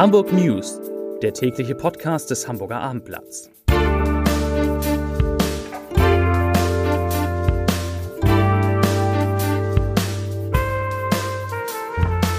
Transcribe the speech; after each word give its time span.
Hamburg 0.00 0.32
News, 0.32 0.80
der 1.20 1.34
tägliche 1.34 1.74
Podcast 1.74 2.30
des 2.30 2.48
Hamburger 2.48 2.80
Abendblatts. 2.80 3.50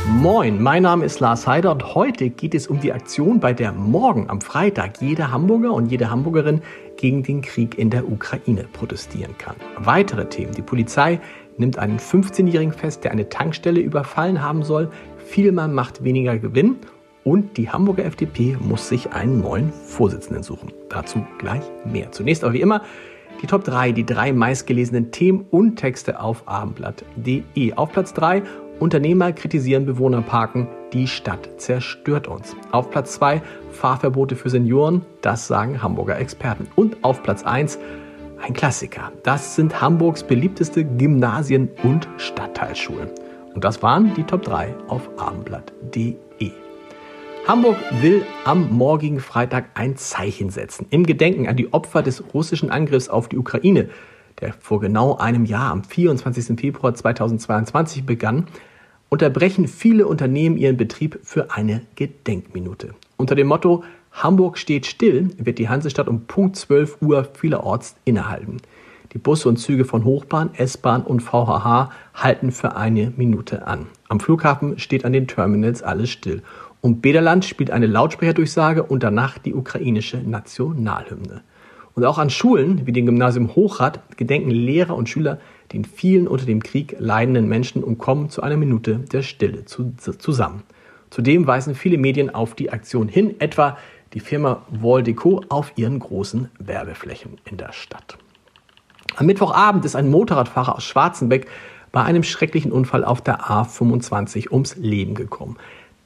Moin, 0.07 0.59
mein 0.59 0.81
Name 0.81 1.05
ist 1.05 1.19
Lars 1.19 1.45
Heider 1.45 1.71
und 1.71 1.93
heute 1.93 2.31
geht 2.31 2.55
es 2.55 2.65
um 2.65 2.79
die 2.79 2.93
Aktion, 2.93 3.39
bei 3.39 3.53
der 3.53 3.73
morgen 3.73 4.27
am 4.31 4.41
Freitag 4.41 4.99
jeder 4.99 5.29
Hamburger 5.29 5.73
und 5.73 5.91
jede 5.91 6.09
Hamburgerin 6.09 6.63
gegen 6.97 7.21
den 7.21 7.43
Krieg 7.43 7.77
in 7.77 7.91
der 7.91 8.11
Ukraine 8.11 8.65
protestieren 8.73 9.37
kann. 9.37 9.55
Weitere 9.77 10.27
Themen. 10.27 10.55
Die 10.55 10.63
Polizei 10.63 11.19
nimmt 11.57 11.77
einen 11.77 11.99
15-Jährigen 11.99 12.73
fest, 12.73 13.03
der 13.03 13.11
eine 13.11 13.29
Tankstelle 13.29 13.81
überfallen 13.81 14.41
haben 14.41 14.63
soll. 14.63 14.89
Vielmal 15.17 15.67
macht 15.67 16.03
weniger 16.03 16.39
Gewinn 16.39 16.77
und 17.23 17.57
die 17.57 17.69
Hamburger 17.69 18.05
FDP 18.05 18.57
muss 18.59 18.89
sich 18.89 19.11
einen 19.13 19.41
neuen 19.41 19.71
Vorsitzenden 19.71 20.43
suchen. 20.43 20.71
Dazu 20.89 21.25
gleich 21.37 21.63
mehr. 21.85 22.11
Zunächst 22.11 22.43
aber 22.43 22.53
wie 22.53 22.61
immer 22.61 22.81
die 23.41 23.47
Top 23.47 23.63
3, 23.63 23.91
die 23.91 24.05
drei 24.05 24.33
meistgelesenen 24.33 25.11
Themen 25.11 25.45
und 25.49 25.75
Texte 25.75 26.19
auf 26.19 26.47
abendblatt.de. 26.47 27.73
Auf 27.73 27.91
Platz 27.91 28.13
3 28.13 28.43
Unternehmer 28.79 29.31
kritisieren 29.31 29.85
Bewohnerparken, 29.85 30.67
die 30.91 31.07
Stadt 31.07 31.49
zerstört 31.57 32.27
uns. 32.27 32.55
Auf 32.71 32.89
Platz 32.89 33.13
2 33.13 33.41
Fahrverbote 33.71 34.35
für 34.35 34.49
Senioren, 34.49 35.05
das 35.21 35.47
sagen 35.47 35.81
Hamburger 35.83 36.17
Experten. 36.17 36.67
Und 36.75 37.03
auf 37.03 37.21
Platz 37.21 37.43
1 37.43 37.77
ein 38.41 38.53
Klassiker. 38.53 39.11
Das 39.23 39.55
sind 39.55 39.81
Hamburgs 39.81 40.23
beliebteste 40.23 40.83
Gymnasien 40.83 41.69
und 41.83 42.09
Stadtteilschulen. 42.17 43.09
Und 43.53 43.63
das 43.63 43.83
waren 43.83 44.13
die 44.15 44.23
Top 44.23 44.41
3 44.43 44.73
auf 44.87 45.09
abendblatt.de. 45.17 46.51
Hamburg 47.47 47.77
will 48.01 48.23
am 48.45 48.71
morgigen 48.71 49.19
Freitag 49.19 49.71
ein 49.73 49.97
Zeichen 49.97 50.51
setzen. 50.51 50.85
Im 50.91 51.05
Gedenken 51.05 51.47
an 51.47 51.57
die 51.57 51.73
Opfer 51.73 52.03
des 52.03 52.23
russischen 52.35 52.69
Angriffs 52.69 53.09
auf 53.09 53.29
die 53.29 53.37
Ukraine, 53.37 53.89
der 54.39 54.53
vor 54.53 54.79
genau 54.79 55.17
einem 55.17 55.45
Jahr 55.45 55.71
am 55.71 55.83
24. 55.83 56.59
Februar 56.59 56.93
2022 56.93 58.05
begann, 58.05 58.45
unterbrechen 59.09 59.67
viele 59.67 60.05
Unternehmen 60.05 60.55
ihren 60.55 60.77
Betrieb 60.77 61.19
für 61.23 61.51
eine 61.51 61.81
Gedenkminute. 61.95 62.93
Unter 63.17 63.33
dem 63.33 63.47
Motto 63.47 63.83
Hamburg 64.11 64.59
steht 64.59 64.85
still 64.85 65.29
wird 65.37 65.57
die 65.57 65.67
Hansestadt 65.67 66.07
um 66.07 66.27
Punkt 66.27 66.55
12 66.55 67.01
Uhr 67.01 67.27
vielerorts 67.33 67.95
innehalten. 68.05 68.57
Die 69.13 69.17
Busse 69.17 69.49
und 69.49 69.57
Züge 69.57 69.83
von 69.83 70.05
Hochbahn, 70.05 70.51
S-Bahn 70.53 71.03
und 71.03 71.19
VHH 71.19 71.89
halten 72.13 72.51
für 72.51 72.77
eine 72.77 73.11
Minute 73.17 73.67
an. 73.67 73.87
Am 74.07 74.21
Flughafen 74.21 74.79
steht 74.79 75.03
an 75.03 75.11
den 75.11 75.27
Terminals 75.27 75.83
alles 75.83 76.09
still. 76.09 76.41
Und 76.79 77.01
Bederland 77.01 77.43
spielt 77.43 77.71
eine 77.71 77.87
Lautsprecherdurchsage 77.87 78.83
und 78.83 79.03
danach 79.03 79.37
die 79.37 79.53
ukrainische 79.53 80.17
Nationalhymne. 80.17 81.41
Und 81.93 82.05
auch 82.05 82.17
an 82.17 82.29
Schulen 82.29 82.87
wie 82.87 82.93
dem 82.93 83.05
Gymnasium 83.05 83.53
Hochrad 83.53 83.99
gedenken 84.17 84.49
Lehrer 84.49 84.95
und 84.95 85.09
Schüler 85.09 85.39
den 85.73 85.83
vielen 85.83 86.27
unter 86.27 86.45
dem 86.45 86.63
Krieg 86.63 86.95
leidenden 86.97 87.49
Menschen 87.49 87.83
und 87.83 87.97
kommen 87.97 88.29
zu 88.29 88.41
einer 88.41 88.57
Minute 88.57 88.99
der 89.11 89.23
Stille 89.23 89.65
zu, 89.65 89.93
zusammen. 89.97 90.63
Zudem 91.09 91.47
weisen 91.47 91.75
viele 91.75 91.97
Medien 91.97 92.33
auf 92.33 92.55
die 92.55 92.71
Aktion 92.71 93.09
hin, 93.09 93.35
etwa 93.39 93.77
die 94.13 94.21
Firma 94.21 94.65
Wall 94.69 95.03
Deco 95.03 95.43
auf 95.49 95.73
ihren 95.75 95.99
großen 95.99 96.49
Werbeflächen 96.59 97.37
in 97.43 97.57
der 97.57 97.73
Stadt. 97.73 98.17
Am 99.15 99.25
Mittwochabend 99.25 99.83
ist 99.83 99.95
ein 99.95 100.09
Motorradfahrer 100.09 100.75
aus 100.75 100.83
Schwarzenbeck 100.83 101.47
bei 101.91 102.03
einem 102.03 102.23
schrecklichen 102.23 102.71
Unfall 102.71 103.03
auf 103.03 103.21
der 103.21 103.41
A25 103.41 104.51
ums 104.51 104.75
Leben 104.77 105.15
gekommen. 105.15 105.57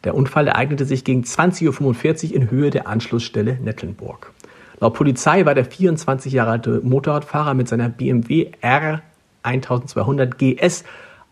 Der 0.04 0.16
Unfall 0.16 0.48
ereignete 0.48 0.86
sich 0.86 1.04
gegen 1.04 1.24
20.45 1.24 2.30
Uhr 2.30 2.36
in 2.36 2.50
Höhe 2.50 2.70
der 2.72 2.88
Anschlussstelle 2.88 3.60
Nettelnburg. 3.62 4.32
Laut 4.80 4.94
Polizei 4.94 5.46
war 5.46 5.56
der 5.56 5.66
24 5.66 6.34
Jahre 6.34 6.52
alte 6.52 6.82
Motorradfahrer 6.84 7.54
mit 7.54 7.68
seiner 7.68 7.90
BMW 7.90 8.52
R 8.62 9.02
1200 9.44 10.38
GS 10.38 10.84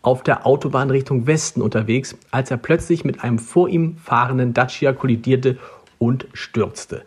auf 0.02 0.22
der 0.22 0.46
Autobahn 0.46 0.90
Richtung 0.90 1.26
Westen 1.26 1.60
unterwegs, 1.60 2.16
als 2.30 2.50
er 2.50 2.56
plötzlich 2.56 3.04
mit 3.04 3.24
einem 3.24 3.38
vor 3.38 3.68
ihm 3.68 3.96
fahrenden 3.96 4.54
Dacia 4.54 4.92
kollidierte 4.92 5.58
und 5.98 6.28
stürzte. 6.32 7.02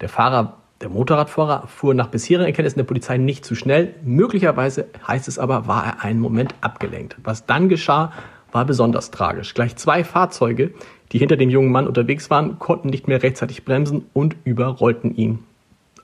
Der 0.00 0.08
Fahrer, 0.08 0.58
der 0.80 0.88
Motorradfahrer, 0.88 1.66
fuhr 1.66 1.94
nach 1.94 2.08
bisherigen 2.08 2.46
Erkenntnissen 2.46 2.78
der 2.78 2.84
Polizei 2.84 3.16
nicht 3.16 3.44
zu 3.44 3.54
schnell. 3.54 3.94
Möglicherweise, 4.04 4.86
heißt 5.06 5.28
es 5.28 5.38
aber, 5.38 5.66
war 5.66 5.86
er 5.86 6.04
einen 6.04 6.20
Moment 6.20 6.54
abgelenkt. 6.60 7.16
Was 7.24 7.46
dann 7.46 7.68
geschah, 7.68 8.12
war 8.52 8.64
besonders 8.64 9.10
tragisch. 9.10 9.54
Gleich 9.54 9.76
zwei 9.76 10.04
Fahrzeuge, 10.04 10.72
die 11.12 11.18
hinter 11.18 11.36
dem 11.36 11.50
jungen 11.50 11.72
Mann 11.72 11.86
unterwegs 11.86 12.30
waren, 12.30 12.58
konnten 12.58 12.88
nicht 12.88 13.08
mehr 13.08 13.22
rechtzeitig 13.22 13.64
bremsen 13.64 14.06
und 14.12 14.36
überrollten 14.44 15.14
ihn. 15.16 15.40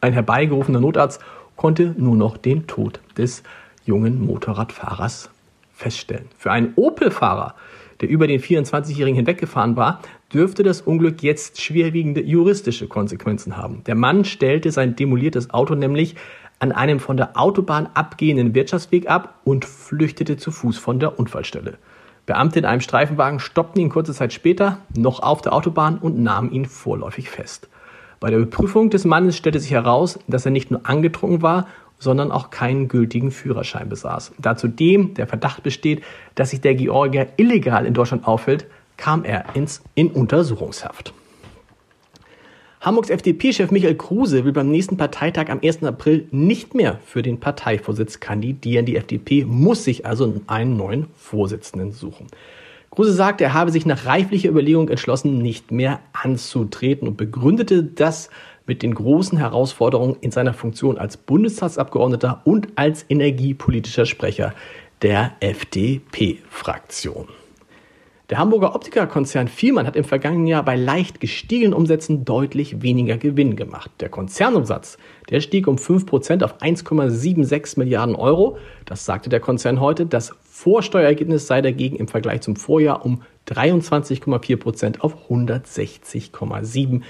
Ein 0.00 0.12
herbeigerufener 0.12 0.80
Notarzt 0.80 1.20
konnte 1.56 1.94
nur 1.96 2.16
noch 2.16 2.36
den 2.36 2.66
Tod 2.66 3.00
des 3.16 3.42
jungen 3.84 4.24
Motorradfahrers 4.24 5.30
feststellen. 5.72 6.26
Für 6.38 6.50
einen 6.50 6.72
Opel-Fahrer, 6.76 7.54
der 8.00 8.08
über 8.08 8.26
den 8.26 8.40
24-Jährigen 8.40 9.16
hinweggefahren 9.16 9.76
war, 9.76 10.00
dürfte 10.32 10.62
das 10.62 10.80
Unglück 10.80 11.22
jetzt 11.22 11.60
schwerwiegende 11.60 12.22
juristische 12.22 12.88
Konsequenzen 12.88 13.56
haben. 13.56 13.82
Der 13.84 13.94
Mann 13.94 14.24
stellte 14.24 14.70
sein 14.70 14.96
demoliertes 14.96 15.50
Auto 15.50 15.74
nämlich 15.74 16.16
an 16.58 16.72
einem 16.72 17.00
von 17.00 17.16
der 17.16 17.36
Autobahn 17.36 17.88
abgehenden 17.94 18.54
Wirtschaftsweg 18.54 19.10
ab 19.10 19.40
und 19.44 19.64
flüchtete 19.64 20.36
zu 20.36 20.50
Fuß 20.50 20.78
von 20.78 21.00
der 21.00 21.18
Unfallstelle. 21.18 21.78
Beamte 22.24 22.60
in 22.60 22.64
einem 22.64 22.80
Streifenwagen 22.80 23.40
stoppten 23.40 23.82
ihn 23.82 23.88
kurze 23.88 24.14
Zeit 24.14 24.32
später 24.32 24.78
noch 24.96 25.20
auf 25.20 25.42
der 25.42 25.52
Autobahn 25.52 25.98
und 25.98 26.22
nahmen 26.22 26.52
ihn 26.52 26.66
vorläufig 26.66 27.28
fest. 27.28 27.68
Bei 28.20 28.30
der 28.30 28.38
Überprüfung 28.38 28.90
des 28.90 29.04
Mannes 29.04 29.36
stellte 29.36 29.58
sich 29.58 29.72
heraus, 29.72 30.20
dass 30.28 30.44
er 30.44 30.52
nicht 30.52 30.70
nur 30.70 30.82
angetrunken 30.84 31.42
war, 31.42 31.66
sondern 31.98 32.30
auch 32.30 32.50
keinen 32.50 32.86
gültigen 32.86 33.32
Führerschein 33.32 33.88
besaß. 33.88 34.32
Da 34.38 34.56
zudem 34.56 35.14
der 35.14 35.26
Verdacht 35.26 35.64
besteht, 35.64 36.02
dass 36.36 36.50
sich 36.50 36.60
der 36.60 36.76
Georgier 36.76 37.28
illegal 37.36 37.86
in 37.86 37.94
Deutschland 37.94 38.26
aufhält, 38.26 38.66
kam 39.02 39.24
er 39.24 39.46
ins, 39.54 39.82
in 39.96 40.12
Untersuchungshaft. 40.12 41.12
Hamburgs 42.80 43.10
FDP-Chef 43.10 43.72
Michael 43.72 43.96
Kruse 43.96 44.44
will 44.44 44.52
beim 44.52 44.70
nächsten 44.70 44.96
Parteitag 44.96 45.48
am 45.48 45.58
1. 45.60 45.82
April 45.82 46.28
nicht 46.30 46.76
mehr 46.76 47.00
für 47.04 47.22
den 47.22 47.40
Parteivorsitz 47.40 48.20
kandidieren. 48.20 48.86
Die 48.86 48.94
FDP 48.94 49.44
muss 49.44 49.82
sich 49.82 50.06
also 50.06 50.40
einen 50.46 50.76
neuen 50.76 51.08
Vorsitzenden 51.16 51.90
suchen. 51.90 52.28
Kruse 52.92 53.12
sagt, 53.12 53.40
er 53.40 53.54
habe 53.54 53.72
sich 53.72 53.86
nach 53.86 54.06
reiflicher 54.06 54.50
Überlegung 54.50 54.88
entschlossen, 54.88 55.38
nicht 55.38 55.72
mehr 55.72 55.98
anzutreten 56.12 57.08
und 57.08 57.16
begründete 57.16 57.82
das 57.82 58.30
mit 58.66 58.84
den 58.84 58.94
großen 58.94 59.36
Herausforderungen 59.36 60.16
in 60.20 60.30
seiner 60.30 60.54
Funktion 60.54 60.96
als 60.96 61.16
Bundestagsabgeordneter 61.16 62.42
und 62.44 62.68
als 62.76 63.04
energiepolitischer 63.08 64.06
Sprecher 64.06 64.54
der 65.02 65.32
FDP-Fraktion. 65.40 67.26
Der 68.32 68.38
Hamburger 68.38 68.74
Optikerkonzern 68.74 69.46
Vielmann 69.46 69.86
hat 69.86 69.94
im 69.94 70.04
vergangenen 70.04 70.46
Jahr 70.46 70.62
bei 70.62 70.74
leicht 70.74 71.20
gestiegenen 71.20 71.74
Umsätzen 71.74 72.24
deutlich 72.24 72.80
weniger 72.80 73.18
Gewinn 73.18 73.56
gemacht. 73.56 73.90
Der 74.00 74.08
Konzernumsatz, 74.08 74.96
der 75.28 75.42
stieg 75.42 75.68
um 75.68 75.76
5% 75.76 76.42
auf 76.42 76.56
1,76 76.62 77.78
Milliarden 77.78 78.14
Euro. 78.14 78.56
Das 78.86 79.04
sagte 79.04 79.28
der 79.28 79.40
Konzern 79.40 79.80
heute. 79.80 80.06
Das 80.06 80.34
Vorsteuerergebnis 80.44 81.46
sei 81.46 81.60
dagegen 81.60 81.96
im 81.96 82.08
Vergleich 82.08 82.40
zum 82.40 82.56
Vorjahr 82.56 83.04
um 83.04 83.20
23,4% 83.48 85.00
auf 85.00 85.28
160,7 85.28 87.02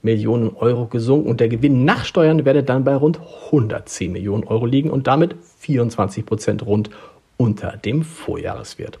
Millionen 0.00 0.48
Euro 0.56 0.86
gesunken 0.86 1.28
und 1.28 1.40
der 1.40 1.50
Gewinn 1.50 1.84
nach 1.84 2.06
Steuern 2.06 2.46
werde 2.46 2.62
dann 2.62 2.84
bei 2.84 2.94
rund 2.96 3.20
110 3.52 4.12
Millionen 4.12 4.44
Euro 4.44 4.64
liegen 4.64 4.88
und 4.88 5.06
damit 5.06 5.36
24% 5.62 6.64
rund 6.64 6.88
unter 7.36 7.76
dem 7.76 8.02
Vorjahreswert. 8.02 8.98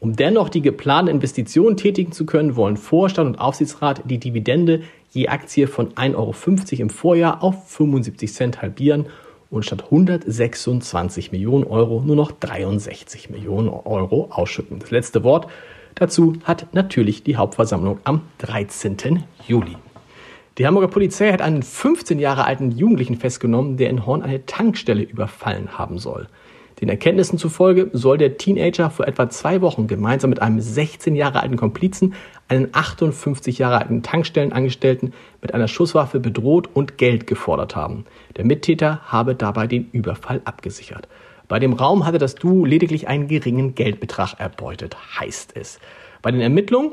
Um 0.00 0.16
dennoch 0.16 0.48
die 0.48 0.62
geplanten 0.62 1.14
Investitionen 1.14 1.76
tätigen 1.76 2.12
zu 2.12 2.24
können, 2.24 2.56
wollen 2.56 2.78
Vorstand 2.78 3.28
und 3.28 3.38
Aufsichtsrat 3.38 4.00
die 4.06 4.16
Dividende 4.16 4.80
je 5.10 5.28
Aktie 5.28 5.66
von 5.66 5.92
1,50 5.92 6.14
Euro 6.16 6.82
im 6.82 6.88
Vorjahr 6.88 7.42
auf 7.42 7.68
75 7.68 8.32
Cent 8.32 8.62
halbieren 8.62 9.06
und 9.50 9.66
statt 9.66 9.84
126 9.84 11.32
Millionen 11.32 11.64
Euro 11.64 12.00
nur 12.00 12.16
noch 12.16 12.32
63 12.32 13.28
Millionen 13.28 13.68
Euro 13.68 14.28
ausschütten. 14.30 14.78
Das 14.78 14.90
letzte 14.90 15.22
Wort 15.22 15.48
dazu 15.96 16.34
hat 16.44 16.72
natürlich 16.72 17.22
die 17.22 17.36
Hauptversammlung 17.36 17.98
am 18.04 18.22
13. 18.38 19.24
Juli. 19.46 19.76
Die 20.56 20.66
Hamburger 20.66 20.88
Polizei 20.88 21.30
hat 21.30 21.42
einen 21.42 21.62
15 21.62 22.18
Jahre 22.18 22.46
alten 22.46 22.70
Jugendlichen 22.70 23.16
festgenommen, 23.16 23.76
der 23.76 23.90
in 23.90 24.06
Horn 24.06 24.22
eine 24.22 24.46
Tankstelle 24.46 25.02
überfallen 25.02 25.76
haben 25.76 25.98
soll. 25.98 26.26
Den 26.80 26.88
Erkenntnissen 26.88 27.38
zufolge 27.38 27.90
soll 27.92 28.16
der 28.16 28.38
Teenager 28.38 28.88
vor 28.90 29.06
etwa 29.06 29.28
zwei 29.28 29.60
Wochen 29.60 29.86
gemeinsam 29.86 30.30
mit 30.30 30.40
einem 30.40 30.60
16 30.60 31.14
Jahre 31.14 31.42
alten 31.42 31.56
Komplizen 31.56 32.14
einen 32.48 32.68
58 32.72 33.58
Jahre 33.58 33.78
alten 33.78 34.02
Tankstellenangestellten 34.02 35.12
mit 35.42 35.52
einer 35.52 35.68
Schusswaffe 35.68 36.20
bedroht 36.20 36.70
und 36.72 36.96
Geld 36.96 37.26
gefordert 37.26 37.76
haben. 37.76 38.06
Der 38.36 38.46
Mittäter 38.46 39.00
habe 39.04 39.34
dabei 39.34 39.66
den 39.66 39.90
Überfall 39.92 40.40
abgesichert. 40.44 41.06
Bei 41.48 41.58
dem 41.58 41.74
Raum 41.74 42.06
hatte 42.06 42.18
das 42.18 42.34
Duo 42.36 42.64
lediglich 42.64 43.08
einen 43.08 43.28
geringen 43.28 43.74
Geldbetrag 43.74 44.38
erbeutet, 44.38 44.96
heißt 45.18 45.56
es. 45.56 45.80
Bei 46.22 46.30
den 46.30 46.40
Ermittlungen 46.40 46.92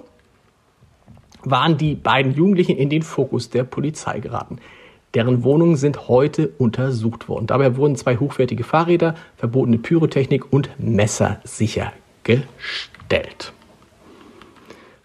waren 1.43 1.77
die 1.77 1.95
beiden 1.95 2.33
Jugendlichen 2.33 2.75
in 2.75 2.89
den 2.89 3.03
Fokus 3.03 3.49
der 3.49 3.63
Polizei 3.63 4.19
geraten. 4.19 4.57
Deren 5.13 5.43
Wohnungen 5.43 5.77
sind 5.77 6.07
heute 6.07 6.49
untersucht 6.57 7.29
worden. 7.29 7.47
Dabei 7.47 7.77
wurden 7.77 7.95
zwei 7.95 8.17
hochwertige 8.17 8.63
Fahrräder, 8.63 9.15
verbotene 9.37 9.77
Pyrotechnik 9.77 10.51
und 10.51 10.69
Messer 10.77 11.39
sichergestellt. 11.43 13.53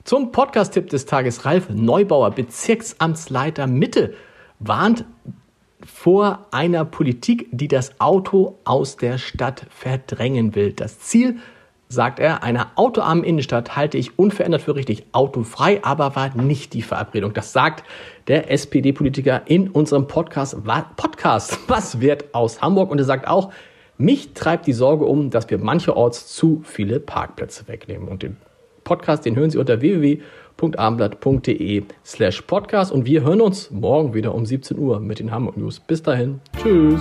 Zum 0.04 0.32
Podcast-Tipp 0.32 0.90
des 0.90 1.06
Tages. 1.06 1.44
Ralf 1.44 1.68
Neubauer, 1.70 2.32
Bezirksamtsleiter 2.32 3.68
Mitte, 3.68 4.14
warnt 4.58 5.04
vor 5.84 6.46
einer 6.50 6.84
Politik, 6.84 7.48
die 7.52 7.68
das 7.68 8.00
Auto 8.00 8.58
aus 8.64 8.96
der 8.96 9.18
Stadt 9.18 9.66
verdrängen 9.70 10.54
will. 10.54 10.72
Das 10.72 10.98
Ziel 10.98 11.38
sagt 11.92 12.18
er, 12.18 12.42
einer 12.42 12.72
autoarmen 12.76 13.24
Innenstadt 13.24 13.76
halte 13.76 13.98
ich 13.98 14.18
unverändert 14.18 14.62
für 14.62 14.74
richtig. 14.74 15.04
Autofrei 15.12 15.80
aber 15.82 16.16
war 16.16 16.34
nicht 16.36 16.74
die 16.74 16.82
Verabredung. 16.82 17.32
Das 17.32 17.52
sagt 17.52 17.84
der 18.28 18.50
SPD-Politiker 18.50 19.42
in 19.46 19.68
unserem 19.68 20.06
Podcast, 20.06 20.56
Podcast 20.96 21.58
Was 21.68 22.00
wird 22.00 22.34
aus 22.34 22.62
Hamburg? 22.62 22.90
Und 22.90 22.98
er 22.98 23.04
sagt 23.04 23.28
auch, 23.28 23.52
mich 23.98 24.32
treibt 24.34 24.66
die 24.66 24.72
Sorge 24.72 25.04
um, 25.04 25.30
dass 25.30 25.48
wir 25.50 25.58
mancherorts 25.58 26.34
zu 26.34 26.62
viele 26.64 26.98
Parkplätze 26.98 27.68
wegnehmen. 27.68 28.08
Und 28.08 28.22
den 28.22 28.38
Podcast, 28.84 29.26
den 29.26 29.36
hören 29.36 29.50
Sie 29.50 29.58
unter 29.58 29.80
www.abendblatt.de 29.80 31.84
slash 32.04 32.42
podcast. 32.42 32.90
Und 32.90 33.06
wir 33.06 33.22
hören 33.22 33.40
uns 33.40 33.70
morgen 33.70 34.12
wieder 34.14 34.34
um 34.34 34.44
17 34.44 34.76
Uhr 34.78 34.98
mit 35.00 35.20
den 35.20 35.30
Hamburg 35.30 35.56
News. 35.56 35.80
Bis 35.80 36.02
dahin. 36.02 36.40
Tschüss. 36.60 37.00